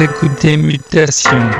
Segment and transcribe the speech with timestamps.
[0.00, 1.50] Écoutez Mutation.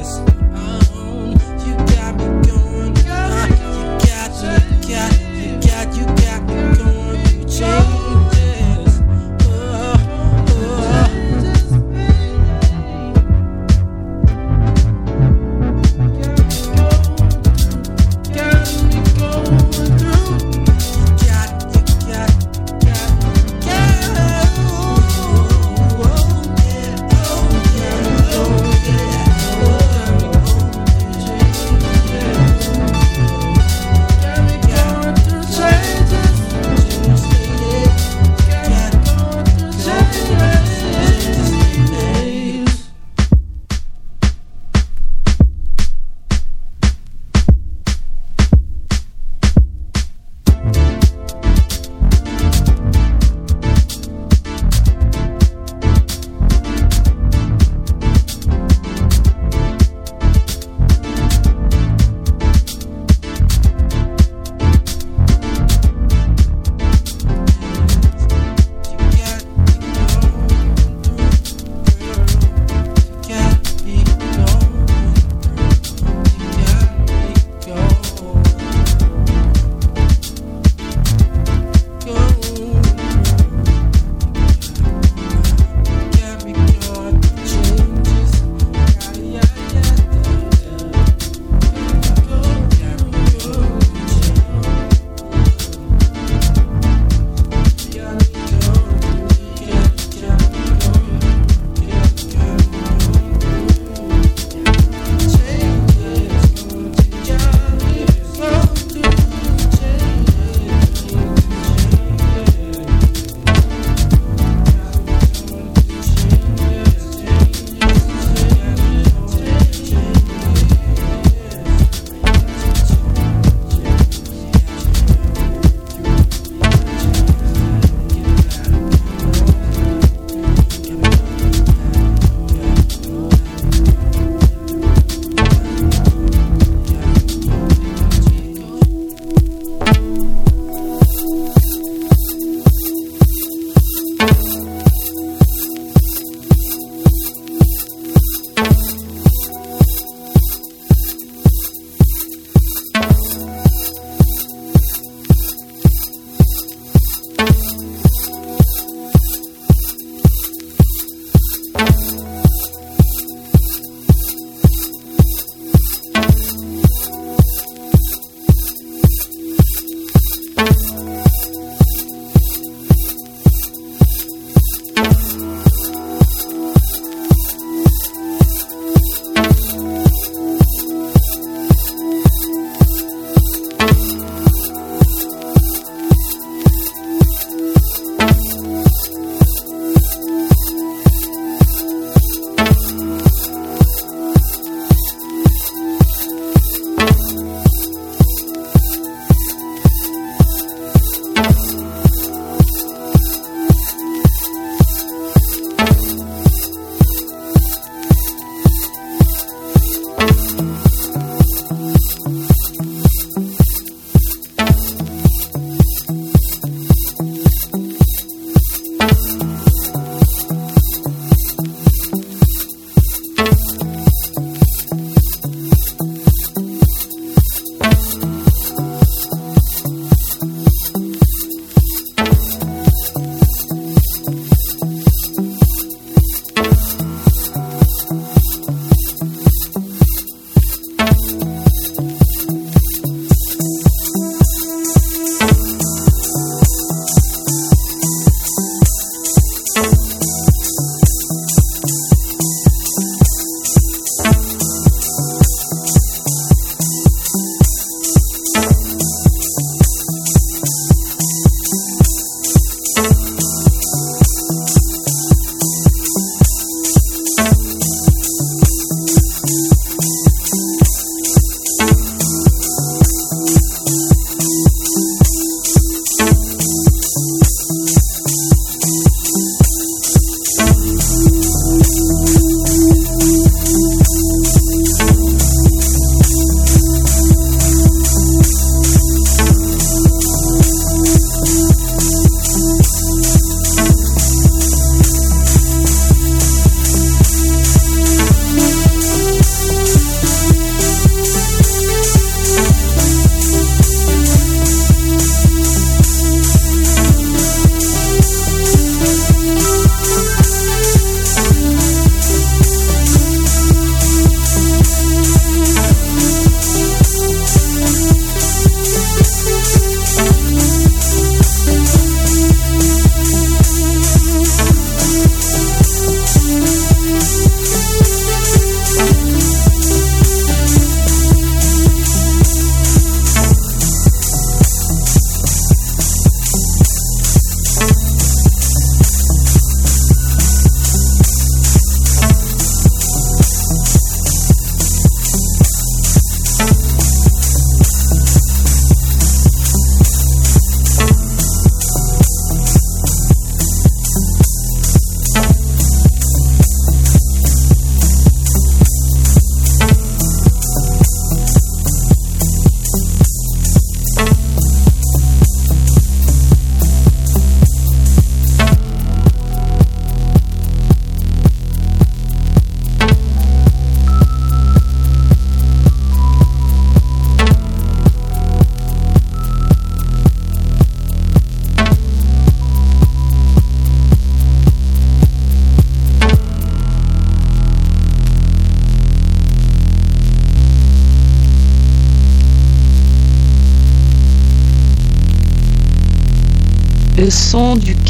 [0.00, 0.29] this.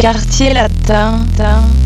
[0.01, 1.80] Quartier latin.